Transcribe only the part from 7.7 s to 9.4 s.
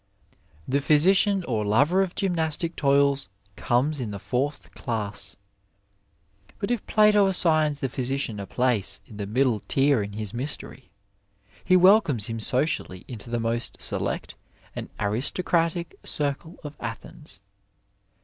the physician a place in the